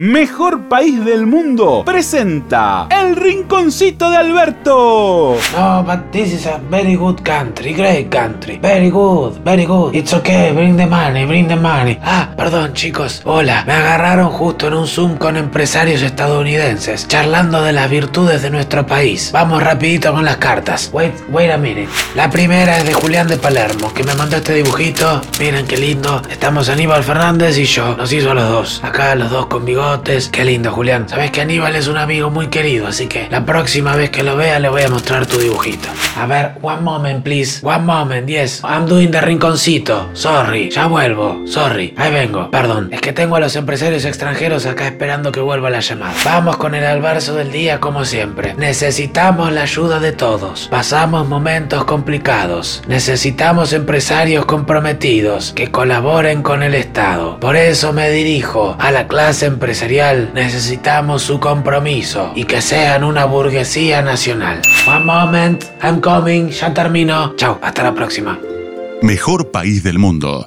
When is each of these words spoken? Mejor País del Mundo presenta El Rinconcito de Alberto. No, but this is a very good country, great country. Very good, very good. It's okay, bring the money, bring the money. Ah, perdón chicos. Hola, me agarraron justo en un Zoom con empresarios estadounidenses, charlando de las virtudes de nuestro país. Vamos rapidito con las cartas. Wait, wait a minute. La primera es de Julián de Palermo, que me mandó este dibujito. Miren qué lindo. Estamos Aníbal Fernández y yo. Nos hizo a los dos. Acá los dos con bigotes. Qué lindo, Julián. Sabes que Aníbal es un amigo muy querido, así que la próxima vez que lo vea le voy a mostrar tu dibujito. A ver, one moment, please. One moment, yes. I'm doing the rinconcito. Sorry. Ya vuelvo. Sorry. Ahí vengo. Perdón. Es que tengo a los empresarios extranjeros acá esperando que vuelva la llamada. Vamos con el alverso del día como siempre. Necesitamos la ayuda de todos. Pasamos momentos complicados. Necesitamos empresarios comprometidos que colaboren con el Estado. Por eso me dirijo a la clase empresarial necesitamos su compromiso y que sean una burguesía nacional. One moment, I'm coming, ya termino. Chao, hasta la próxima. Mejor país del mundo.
Mejor 0.00 0.68
País 0.68 1.04
del 1.04 1.26
Mundo 1.26 1.82
presenta 1.84 2.86
El 2.88 3.16
Rinconcito 3.16 4.08
de 4.08 4.16
Alberto. 4.16 5.36
No, 5.52 5.82
but 5.82 6.12
this 6.12 6.32
is 6.32 6.46
a 6.46 6.60
very 6.70 6.94
good 6.94 7.20
country, 7.24 7.72
great 7.72 8.08
country. 8.08 8.60
Very 8.62 8.90
good, 8.90 9.42
very 9.42 9.64
good. 9.64 9.96
It's 9.96 10.14
okay, 10.14 10.52
bring 10.52 10.76
the 10.76 10.86
money, 10.86 11.26
bring 11.26 11.48
the 11.48 11.56
money. 11.56 11.98
Ah, 12.00 12.32
perdón 12.36 12.74
chicos. 12.74 13.22
Hola, 13.24 13.64
me 13.66 13.72
agarraron 13.72 14.30
justo 14.30 14.68
en 14.68 14.74
un 14.74 14.86
Zoom 14.86 15.16
con 15.16 15.36
empresarios 15.36 16.02
estadounidenses, 16.02 17.08
charlando 17.08 17.60
de 17.62 17.72
las 17.72 17.90
virtudes 17.90 18.40
de 18.42 18.50
nuestro 18.50 18.86
país. 18.86 19.32
Vamos 19.32 19.60
rapidito 19.64 20.12
con 20.12 20.24
las 20.24 20.36
cartas. 20.36 20.90
Wait, 20.92 21.14
wait 21.28 21.50
a 21.50 21.58
minute. 21.58 21.88
La 22.14 22.30
primera 22.30 22.78
es 22.78 22.86
de 22.86 22.94
Julián 22.94 23.26
de 23.26 23.36
Palermo, 23.36 23.92
que 23.92 24.04
me 24.04 24.14
mandó 24.14 24.36
este 24.36 24.54
dibujito. 24.54 25.20
Miren 25.40 25.66
qué 25.66 25.76
lindo. 25.76 26.22
Estamos 26.30 26.68
Aníbal 26.68 27.02
Fernández 27.02 27.58
y 27.58 27.64
yo. 27.64 27.96
Nos 27.96 28.12
hizo 28.12 28.30
a 28.30 28.34
los 28.34 28.48
dos. 28.48 28.80
Acá 28.84 29.16
los 29.16 29.32
dos 29.32 29.46
con 29.46 29.64
bigotes. 29.88 30.28
Qué 30.28 30.44
lindo, 30.44 30.70
Julián. 30.70 31.08
Sabes 31.08 31.30
que 31.30 31.40
Aníbal 31.40 31.74
es 31.74 31.88
un 31.88 31.96
amigo 31.96 32.30
muy 32.30 32.48
querido, 32.48 32.86
así 32.86 33.06
que 33.06 33.28
la 33.30 33.44
próxima 33.44 33.96
vez 33.96 34.10
que 34.10 34.22
lo 34.22 34.36
vea 34.36 34.58
le 34.58 34.68
voy 34.68 34.82
a 34.82 34.88
mostrar 34.88 35.26
tu 35.26 35.38
dibujito. 35.38 35.88
A 36.18 36.26
ver, 36.26 36.52
one 36.62 36.82
moment, 36.82 37.24
please. 37.24 37.64
One 37.64 37.84
moment, 37.84 38.28
yes. 38.28 38.60
I'm 38.64 38.86
doing 38.86 39.10
the 39.10 39.20
rinconcito. 39.20 40.10
Sorry. 40.14 40.70
Ya 40.70 40.86
vuelvo. 40.86 41.46
Sorry. 41.46 41.94
Ahí 41.96 42.12
vengo. 42.12 42.50
Perdón. 42.50 42.88
Es 42.92 43.00
que 43.00 43.12
tengo 43.12 43.36
a 43.36 43.40
los 43.40 43.56
empresarios 43.56 44.04
extranjeros 44.04 44.66
acá 44.66 44.86
esperando 44.86 45.32
que 45.32 45.40
vuelva 45.40 45.70
la 45.70 45.80
llamada. 45.80 46.14
Vamos 46.24 46.56
con 46.56 46.74
el 46.74 46.84
alverso 46.84 47.34
del 47.34 47.52
día 47.52 47.80
como 47.80 48.04
siempre. 48.04 48.54
Necesitamos 48.54 49.52
la 49.52 49.62
ayuda 49.62 50.00
de 50.00 50.12
todos. 50.12 50.68
Pasamos 50.70 51.28
momentos 51.28 51.84
complicados. 51.84 52.82
Necesitamos 52.88 53.72
empresarios 53.72 54.44
comprometidos 54.44 55.52
que 55.52 55.70
colaboren 55.70 56.42
con 56.42 56.62
el 56.62 56.74
Estado. 56.74 57.38
Por 57.40 57.56
eso 57.56 57.92
me 57.92 58.10
dirijo 58.10 58.76
a 58.78 58.90
la 58.90 59.06
clase 59.06 59.46
empresarial 59.46 59.78
necesitamos 60.34 61.22
su 61.22 61.40
compromiso 61.40 62.32
y 62.34 62.44
que 62.44 62.60
sean 62.62 63.04
una 63.04 63.24
burguesía 63.24 64.02
nacional. 64.02 64.60
One 64.88 65.04
moment, 65.04 65.64
I'm 65.82 66.00
coming, 66.00 66.48
ya 66.48 66.72
termino. 66.72 67.34
Chao, 67.36 67.58
hasta 67.62 67.82
la 67.82 67.94
próxima. 67.94 68.38
Mejor 69.02 69.50
país 69.50 69.82
del 69.82 69.98
mundo. 69.98 70.46